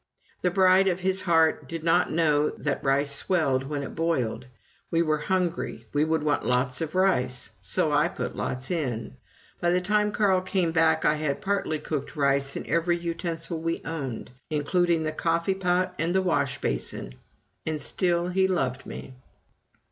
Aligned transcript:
The 0.41 0.49
bride 0.49 0.87
of 0.87 1.01
his 1.01 1.21
heart 1.21 1.69
did 1.69 1.83
not 1.83 2.11
know 2.11 2.49
that 2.49 2.83
rice 2.83 3.13
swelled 3.13 3.61
when 3.65 3.83
it 3.83 3.93
boiled. 3.93 4.47
We 4.89 5.03
were 5.03 5.19
hungry, 5.19 5.85
we 5.93 6.05
would 6.05 6.23
want 6.23 6.43
lots 6.43 6.81
of 6.81 6.95
rice, 6.95 7.51
so 7.61 7.91
I 7.91 8.07
put 8.07 8.35
lots 8.35 8.71
in. 8.71 9.17
By 9.59 9.69
the 9.69 9.79
time 9.79 10.11
Carl 10.11 10.41
came 10.41 10.71
back 10.71 11.05
I 11.05 11.13
had 11.17 11.39
partly 11.39 11.77
cooked 11.77 12.15
rice 12.15 12.55
in 12.55 12.65
every 12.65 12.97
utensil 12.97 13.61
we 13.61 13.79
owned, 13.85 14.31
including 14.49 15.03
the 15.03 15.11
coffee 15.11 15.53
pot 15.53 15.93
and 15.99 16.15
the 16.15 16.23
wash 16.23 16.59
basin. 16.59 17.13
And 17.67 17.79
still 17.79 18.29
he 18.29 18.47
loved 18.47 18.87
me! 18.87 19.13